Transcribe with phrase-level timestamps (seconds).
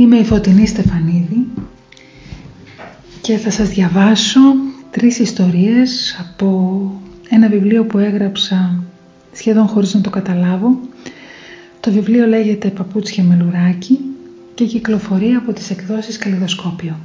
[0.00, 1.46] Είμαι η Φωτεινή Στεφανίδη
[3.20, 4.40] και θα σας διαβάσω
[4.90, 6.80] τρεις ιστορίες από
[7.28, 8.82] ένα βιβλίο που έγραψα
[9.32, 10.78] σχεδόν χωρίς να το καταλάβω.
[11.80, 13.98] Το βιβλίο λέγεται «Παπούτσια με λουράκι»
[14.54, 16.96] και κυκλοφορεί από τις εκδόσεις Καλλιδοσκόπιο.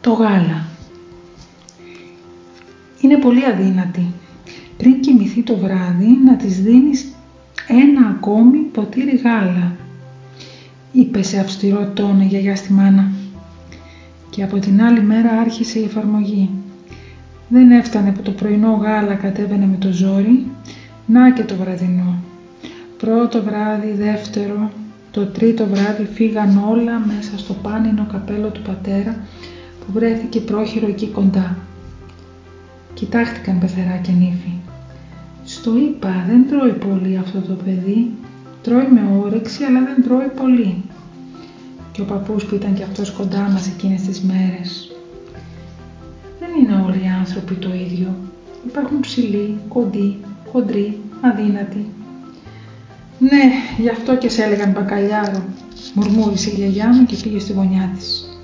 [0.00, 0.66] Το γάλα
[3.00, 4.06] είναι πολύ αδύνατη.
[4.76, 7.08] Πριν κοιμηθεί το βράδυ να της δίνεις
[7.68, 9.77] ένα ακόμη ποτήρι γάλα
[10.92, 13.10] είπε σε αυστηρό τόνο η γιαγιά στη μάνα.
[14.30, 16.50] Και από την άλλη μέρα άρχισε η εφαρμογή.
[17.48, 20.46] Δεν έφτανε που το πρωινό γάλα κατέβαινε με το ζόρι,
[21.06, 22.14] να και το βραδινό.
[22.98, 24.70] Πρώτο βράδυ, δεύτερο,
[25.10, 29.16] το τρίτο βράδυ φύγαν όλα μέσα στο πάνινο καπέλο του πατέρα
[29.80, 31.56] που βρέθηκε πρόχειρο εκεί κοντά.
[32.94, 34.52] Κοιτάχτηκαν πεθερά και νύφη.
[35.44, 38.10] Στο είπα, δεν τρώει πολύ αυτό το παιδί,
[38.68, 40.82] Τρώει με όρεξη αλλά δεν τρώει πολύ.
[41.92, 44.92] Και ο παππούς που ήταν και αυτός κοντά μας εκείνες τις μέρες.
[46.40, 48.14] Δεν είναι όλοι οι άνθρωποι το ίδιο.
[48.66, 50.16] Υπάρχουν ψηλοί, κοντοί,
[50.52, 51.86] χοντροί, αδύνατοι.
[53.18, 55.42] Ναι, γι' αυτό και σε έλεγαν μπακαλιάρο,
[55.94, 58.38] μουρμούρισε η γιαγιά μου και πήγε στη γωνιά της.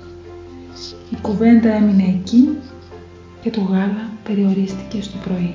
[1.09, 2.49] Η κουβέντα έμεινε εκεί
[3.41, 5.53] και το γάλα περιορίστηκε στο πρωί.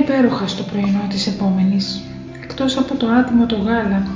[0.00, 2.00] Όλα υπέροχα στο πρωινό της επόμενης,
[2.42, 4.06] εκτός από το άτιμο το γάλα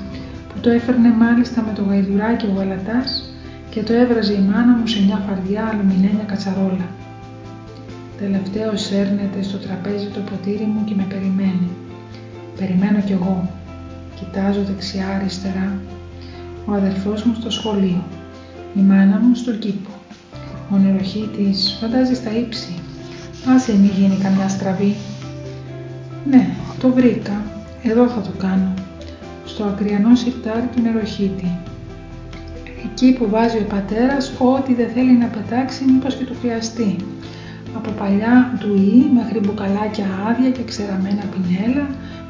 [0.49, 3.25] που το έφερνε μάλιστα με το γαϊδουράκι ο γαλατάς
[3.71, 6.89] και το έβραζε η μάνα μου σε μια φαρδιά αλουμινένια κατσαρόλα.
[8.19, 11.69] Τελευταίος σέρνεται στο τραπέζι το ποτήρι μου και με περιμένει.
[12.59, 13.51] Περιμένω κι εγώ.
[14.15, 15.79] Κοιτάζω δεξιά αριστερά.
[16.67, 18.05] Ο αδερφός μου στο σχολείο.
[18.75, 19.91] Η μάνα μου στον κήπο.
[20.71, 22.75] Ο νεροχύτης φαντάζει στα ύψη.
[23.55, 24.95] Άσε μη γίνει καμιά στραβή.
[26.31, 26.49] Ναι,
[26.81, 27.43] το βρήκα.
[27.83, 28.75] Εδώ θα το κάνω.
[29.45, 31.59] Στο ακριανό σιρτάρι του νεροχύτη.
[32.85, 36.97] Εκεί που βάζει ο πατέρας ό,τι δεν θέλει να πετάξει μήπως και του χρειαστεί.
[37.77, 41.87] Από παλιά ντουί μέχρι μπουκαλάκια άδεια και ξεραμένα πινέλα,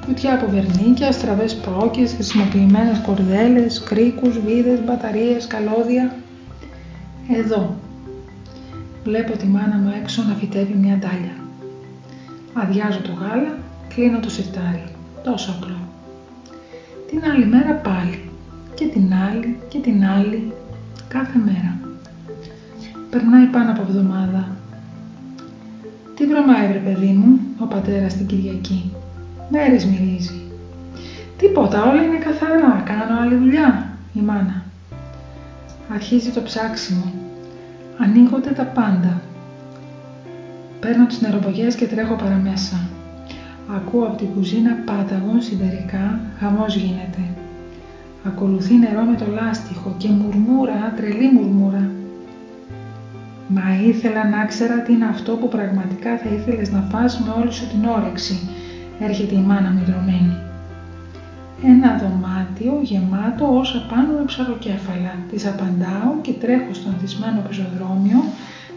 [0.06, 6.14] κουτιά από βερνίκια, στραβές πρόκες, χρησιμοποιημένες κορδέλες, κρίκους, βίδες, μπαταρίες, καλώδια.
[7.38, 7.74] Εδώ.
[9.04, 11.36] Βλέπω τη μάνα μου έξω να φυτεύει μια ντάλια.
[12.52, 13.58] Αδειάζω το γάλα
[13.94, 14.84] Κλείνω το σιρτάρι.
[15.24, 15.76] Τόσο απλό.
[17.10, 18.30] Την άλλη μέρα πάλι.
[18.74, 20.52] Και την άλλη και την άλλη.
[21.08, 21.78] Κάθε μέρα.
[23.10, 24.48] Περνάει πάνω από εβδομάδα.
[26.14, 28.92] Τι βρωμάει βρε παιδί μου, ο πατέρας την Κυριακή.
[29.50, 30.42] Μέρες μυρίζει.
[31.38, 32.82] Τίποτα, όλα είναι καθαρά.
[32.84, 34.64] Κάνω άλλη δουλειά, η μάνα.
[35.94, 37.12] Αρχίζει το ψάξιμο.
[37.98, 39.20] Ανοίγονται τα πάντα.
[40.80, 42.88] Παίρνω τις νεροπογιές και τρέχω παραμέσα.
[43.68, 47.22] Ακούω από την κουζίνα πάταγον σιδερικά, χαμός γίνεται.
[48.26, 51.90] Ακολουθεί νερό με το λάστιχο και μουρμούρα, τρελή μουρμούρα.
[53.48, 57.52] Μα ήθελα να ξέρα τι είναι αυτό που πραγματικά θα ήθελες να φας με όλη
[57.52, 58.48] σου την όρεξη,
[59.00, 60.36] έρχεται η μάνα μου δρομένη.
[61.64, 65.14] Ένα δωμάτιο γεμάτο όσα πάνω με ψαροκέφαλα.
[65.30, 68.20] Τη απαντάω και τρέχω στο ανθισμένο πεζοδρόμιο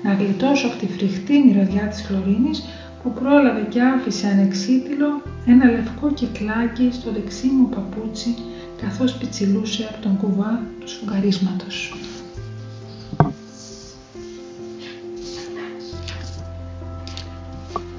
[0.04, 2.64] να γλιτώσω από τη φρικτή μυρωδιά της χλωρίνης
[3.08, 8.36] που πρόλαβε και άφησε ανεξίτηλο ένα λευκό κυκλάκι στο δεξί μου παπούτσι
[8.82, 11.94] καθώς πιτσιλούσε από τον κουβά του σφουγγαρίσματος.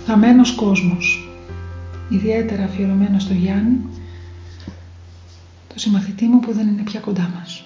[0.07, 1.31] Χαμένος κόσμος,
[2.09, 3.81] ιδιαίτερα αφιερωμένος στο Γιάννη,
[5.69, 7.65] το συμμαθητή μου που δεν είναι πια κοντά μας.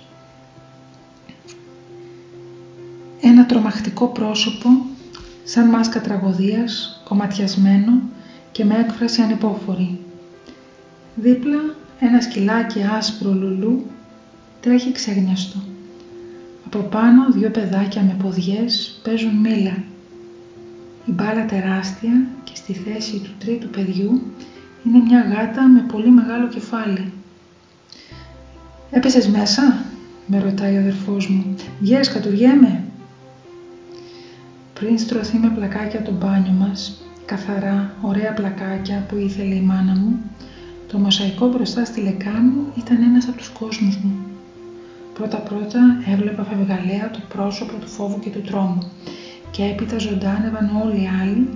[3.20, 4.69] Ένα τρομακτικό πρόσωπο
[5.44, 8.00] σαν μάσκα τραγωδίας, κομματιασμένο
[8.53, 9.98] και με έκφραση ανυπόφορη.
[11.14, 11.60] Δίπλα
[12.00, 13.86] ένα σκυλάκι άσπρο λουλού
[14.60, 15.58] τρέχει ξέγνιαστο.
[16.66, 19.76] Από πάνω δύο παιδάκια με ποδιές παίζουν μήλα.
[21.06, 24.22] Η μπάλα τεράστια και στη θέση του τρίτου παιδιού
[24.86, 27.12] είναι μια γάτα με πολύ μεγάλο κεφάλι.
[28.91, 29.84] «Έπεσες μέσα»
[30.27, 31.54] με ρωτάει ο αδερφός μου.
[31.80, 32.84] «Βγαίνεις κατουργέμαι»
[34.83, 40.19] πριν στρωθεί με πλακάκια το μπάνιο μας, καθαρά, ωραία πλακάκια που ήθελε η μάνα μου,
[40.89, 44.13] το μοσαϊκό μπροστά στη λεκάνη ήταν ένας από τους κόσμους μου.
[45.15, 45.81] Πρώτα-πρώτα
[46.13, 48.91] έβλεπα φευγαλέα το πρόσωπο του φόβου και του τρόμου
[49.51, 51.49] και έπειτα ζωντάνευαν όλοι οι άλλοι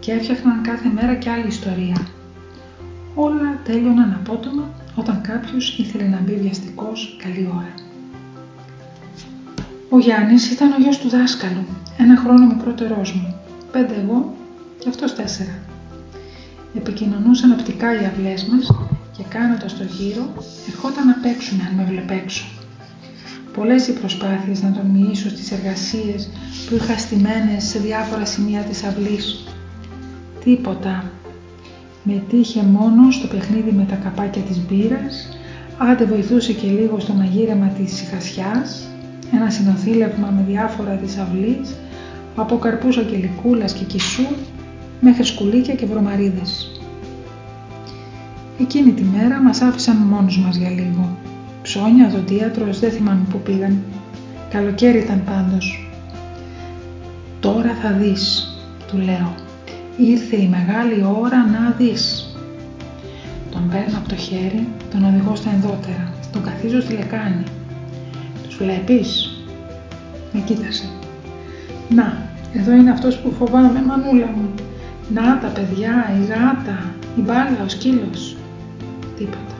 [0.00, 2.06] και έφτιαχναν κάθε μέρα κι άλλη ιστορία.
[3.14, 7.83] Όλα τέλειωναν απότομα όταν κάποιος ήθελε να μπει βιαστικός καλή ώρα.
[9.94, 11.64] Ο Γιάννης ήταν ο γιος του δάσκαλου,
[11.98, 13.34] ένα χρόνο μικρότερός μου,
[13.72, 14.34] πέντε εγώ
[14.78, 15.58] και αυτός τέσσερα.
[16.76, 18.70] Επικοινωνούσαν οπτικά οι αυλές μας
[19.16, 20.32] και κάνω το στο γύρο,
[20.68, 22.44] ερχόταν να παίξουν αν με βλέπε έξω.
[23.54, 26.28] Πολλές οι προσπάθειες να τον μοιήσω στις εργασίες
[26.68, 29.44] που είχα στημένες σε διάφορα σημεία της αυλής.
[30.44, 31.04] Τίποτα.
[32.02, 35.28] Με τύχε μόνο στο παιχνίδι με τα καπάκια της μπύρας,
[35.78, 38.88] άντε βοηθούσε και λίγο στο μαγείρεμα της σιχασιάς,
[39.32, 41.74] ένα συνοθήλευμα με διάφορα της αυλής,
[42.36, 44.26] από καρπούς αγγελικούλας και κισού,
[45.00, 46.80] μέχρι σκουλίκια και βρωμαρίδες.
[48.60, 51.16] Εκείνη τη μέρα μας άφησαν μόνους μας για λίγο.
[51.62, 53.82] Ψώνια, δοντίατρος, δεν θυμάμαι που πήγαν.
[54.50, 55.88] Καλοκαίρι ήταν πάντως.
[57.40, 58.54] «Τώρα θα δεις»,
[58.88, 59.34] του λέω.
[59.96, 62.28] «Ήρθε η μεγάλη ώρα να δεις».
[63.50, 67.44] Τον παίρνω από το χέρι, τον οδηγώ στα ενδότερα, τον καθίζω στη λεκάνη.
[68.56, 69.38] «Τους βλέπεις»
[70.32, 70.84] Με κοίτασε.
[71.88, 74.54] «Να, εδώ είναι αυτός που φοβάμαι, μανούλα μου.
[75.08, 78.36] Να τα παιδιά, η γάτα, η μπάλα, ο σκύλος.
[79.16, 79.54] Τίποτα.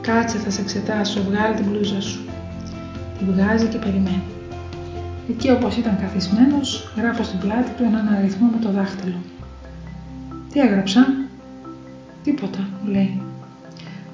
[0.00, 2.20] Κάτσε θα σε εξετάσω, βγάλει την μπλούζα σου.
[3.18, 4.22] Τη βγάζει και περιμένει.
[5.28, 9.16] Εκεί όπως ήταν καθισμένος, γράφω στην πλάτη του έναν αριθμό με το δάχτυλο.
[10.52, 11.06] Τι έγραψα;
[12.22, 13.22] Τίποτα, μου λέει.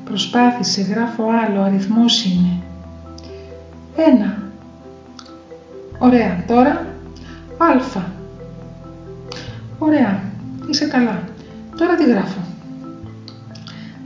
[0.05, 2.63] Προσπάθησε, γράφω άλλο, αριθμός είναι.
[4.07, 4.43] Ένα.
[5.99, 6.87] Ωραία, τώρα
[7.59, 8.01] Α.
[9.79, 10.23] Ωραία,
[10.71, 11.23] είσαι καλά.
[11.77, 12.41] Τώρα τι γράφω.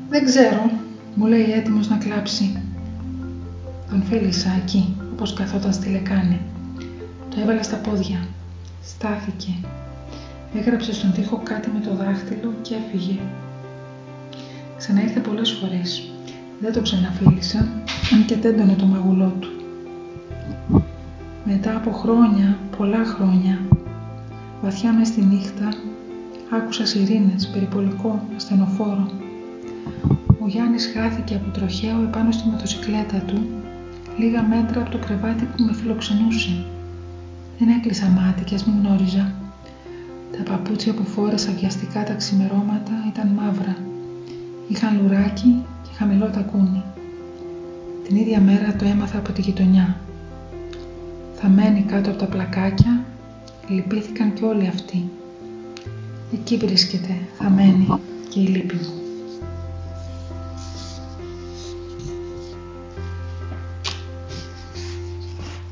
[0.09, 0.71] Δεν ξέρω,
[1.15, 2.63] μου λέει έτοιμος να κλάψει.
[3.91, 6.41] Τον φίλησα εκεί, όπως καθόταν στη λεκάνη.
[7.31, 8.19] Το έβαλα στα πόδια.
[8.85, 9.51] Στάθηκε.
[10.55, 13.19] Έγραψε στον τοίχο κάτι με το δάχτυλο και έφυγε.
[14.77, 16.11] Ξαναήρθε πολλές φορές.
[16.61, 17.59] Δεν το ξαναφίλησα,
[18.13, 19.62] αν και τέντωνε το μαγουλό του.
[21.55, 23.59] Μετά από χρόνια, πολλά χρόνια,
[24.63, 25.69] βαθιά μες στη νύχτα,
[26.51, 29.11] άκουσα σιρήνες, περιπολικό, ασθενοφόρο.
[30.43, 33.47] Ο Γιάννης χάθηκε από τροχαίο επάνω στη μοτοσυκλέτα του,
[34.19, 36.65] λίγα μέτρα από το κρεβάτι που με φιλοξενούσε.
[37.59, 39.33] Δεν έκλεισα μάτι και ας μην γνώριζα.
[40.37, 43.77] Τα παπούτσια που φόρεσα βιαστικά τα ξημερώματα ήταν μαύρα.
[44.69, 46.83] Είχαν λουράκι και χαμηλό τακούνι.
[48.09, 49.97] Την ίδια μέρα το έμαθα από τη γειτονιά.
[51.45, 53.05] Θα μένει κάτω από τα πλακάκια,
[53.69, 55.11] λυπήθηκαν και όλοι αυτοί.
[56.33, 57.87] Εκεί βρίσκεται, θα μένει
[58.29, 58.93] και η λύπη μου.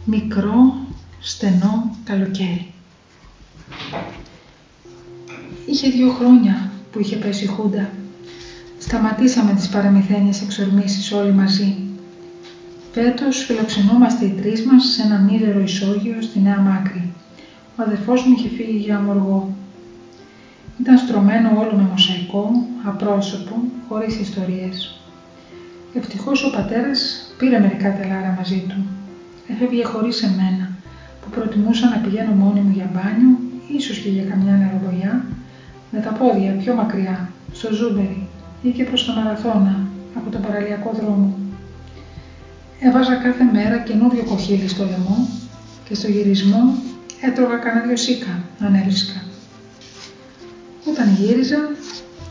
[0.04, 0.74] Μικρό,
[1.20, 2.66] στενό καλοκαίρι.
[5.66, 7.90] Είχε δύο χρόνια που είχε πέσει η Χούντα.
[8.78, 11.89] Σταματήσαμε τις παραμυθένιες εξορμήσεις όλοι μαζί
[12.92, 17.12] Φέτος φιλοξενούμαστε οι τρεις μας σε ένα μίζερο ισόγειο στη Νέα Μάκρη.
[17.76, 19.54] Ο αδερφός μου είχε φύγει για αμοργό.
[20.80, 22.50] Ήταν στρωμένο όλο με μοσαϊκό,
[22.84, 23.54] απρόσωπο,
[23.88, 25.00] χωρίς ιστορίες.
[25.94, 28.76] Ευτυχώς ο πατέρας πήρε μερικά τελάρα μαζί του.
[29.48, 30.70] Έφευγε χωρίς εμένα,
[31.20, 33.38] που προτιμούσα να πηγαίνω μόνη μου για μπάνιο,
[33.76, 35.24] ίσως και για καμιά ηλιοβολιά,
[35.90, 38.26] με τα πόδια πιο μακριά, στο Ζούμπερι
[38.62, 41.39] ή και προς το Μαραθώνα, από τον παραλιακό δρόμο.
[42.82, 45.28] Έβαζα κάθε μέρα καινούριο κοχύλι στο λαιμό
[45.88, 46.74] και στο γυρισμό
[47.20, 49.22] έτρωγα κανένα δυο σίκα, αν έβρισκα.
[50.90, 51.58] Όταν γύριζα,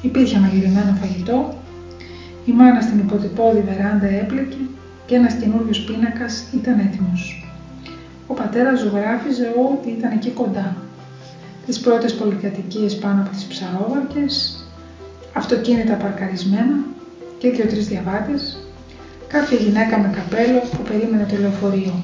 [0.02, 1.58] υπήρχε μαγειρεμένο φαγητό,
[2.46, 4.58] η μάνα στην υποτυπώδη βεράντα έπλεκε
[5.06, 7.52] και ένας καινούριος πίνακας ήταν έτοιμος.
[8.28, 10.76] Ο πατέρας ζωγράφιζε ό,τι ήταν εκεί κοντά.
[11.66, 14.64] Τις πρώτες πολυκατοικίες πάνω από τις ψαρόβαρκες,
[15.34, 16.76] αυτοκίνητα παρκαρισμένα
[17.38, 18.58] και δύο-τρεις διαβάτες,
[19.30, 22.04] κάποια γυναίκα με καπέλο που περίμενε το λεωφορείο.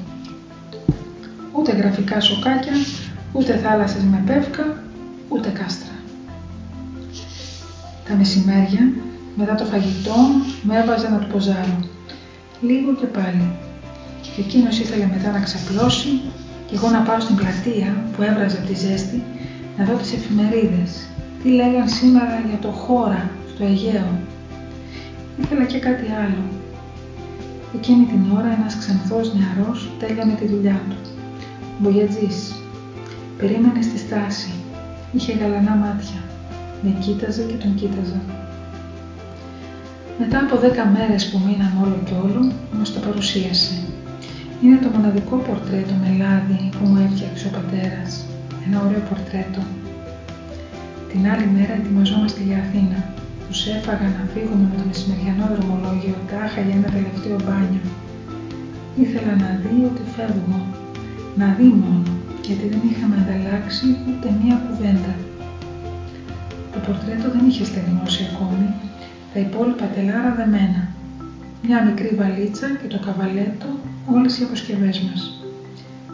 [1.52, 2.74] Ούτε γραφικά σοκάκια,
[3.32, 4.84] ούτε θάλασσες με πεύκα,
[5.30, 5.96] ούτε κάστρα.
[8.08, 8.92] Τα μεσημέρια,
[9.36, 10.18] μετά το φαγητό,
[10.62, 11.80] με έβαζε να του ποζάρω.
[12.62, 13.52] Λίγο και πάλι.
[14.38, 16.22] Εκείνος ήθελε μετά να ξαπλώσει
[16.68, 19.24] και εγώ να πάω στην πλατεία που έβραζε από τη ζέστη
[19.78, 21.08] να δω τις εφημερίδες.
[21.44, 24.10] Τι λέγαν σήμερα για το χώρα στο Αιγαίο.
[25.42, 26.44] Ήθελα και κάτι άλλο
[27.78, 30.98] Εκείνη την ώρα ένας ξανθός νεαρός τέλειωνε τη δουλειά του.
[31.80, 32.56] Μπογιατζής.
[33.38, 34.52] Περίμενε στη στάση.
[35.12, 36.20] Είχε γαλανά μάτια.
[36.84, 38.22] Με κοίταζε και τον κοίταζα.
[40.20, 43.76] Μετά από δέκα μέρες που μείναν όλο και όλο, μας το παρουσίασε.
[44.62, 48.26] Είναι το μοναδικό πορτρέτο με λάδι που μου έφτιαξε ο πατέρας.
[48.68, 49.62] Ένα ωραίο πορτρέτο.
[51.12, 53.15] Την άλλη μέρα ετοιμαζόμαστε για Αθήνα.
[53.48, 57.86] Τους έφαγα να φύγουμε με το μεσημεριανό δρομολόγιο τάχα για ένα τελευταίο μπάνιο.
[59.04, 60.60] Ήθελα να δει ότι φεύγω.
[61.40, 62.12] Να δει μόνο,
[62.48, 65.14] γιατί δεν είχαμε ανταλλάξει ούτε μία κουβέντα.
[66.74, 68.68] Το πορτρέτο δεν είχε στεγνώσει ακόμη.
[69.34, 70.82] τα υπόλοιπα τελάρα δεμένα,
[71.66, 73.68] μια μικρή βαλίτσα και το καβαλέτο,
[74.16, 75.22] όλες οι αποσκευές μας.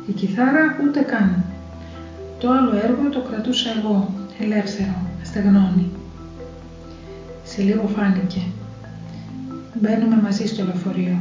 [0.10, 1.44] Η κιθάρα ούτε καν.
[2.40, 6.01] Το άλλο έργο το κρατούσα εγώ, ελεύθερο, στεγνώνει.
[7.62, 8.42] Σε λίγο φάνηκε.
[9.82, 11.18] Μπαίνουμε μαζί στο λεωφορείο.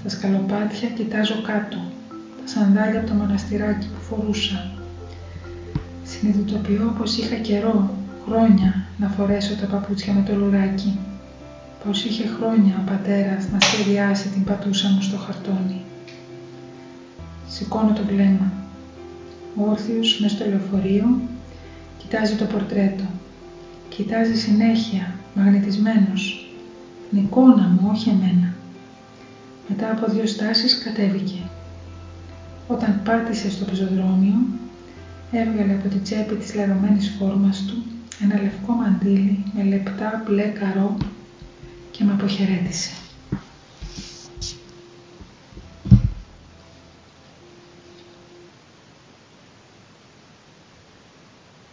[0.00, 1.76] Στα σκαλοπάτια κοιτάζω κάτω,
[2.08, 4.72] τα σανδάλια από το μοναστηράκι που φορούσα.
[6.04, 7.94] Συνειδητοποιώ πως είχα καιρό,
[8.26, 10.98] χρόνια, να φορέσω τα παπούτσια με το λουράκι.
[11.84, 15.80] Πως είχε χρόνια ο πατέρας να σχεδιάσει την πατούσα μου στο χαρτόνι.
[17.48, 18.52] Σηκώνω το βλέμμα.
[19.56, 21.20] Όρθιος μες στο λεωφορείο,
[21.98, 23.04] κοιτάζει το πορτρέτο.
[23.96, 26.50] Κοιτάζει συνέχεια, μαγνητισμένος.
[27.10, 28.54] Την εικόνα μου, όχι εμένα.
[29.68, 31.40] Μετά από δύο στάσεις κατέβηκε.
[32.68, 34.38] Όταν πάτησε στο πεζοδρόμιο,
[35.32, 37.82] έβγαλε από τη τσέπη της λερωμένης φόρμας του
[38.22, 40.96] ένα λευκό μαντίλι με λεπτά μπλε καρό
[41.90, 42.90] και με αποχαιρέτησε.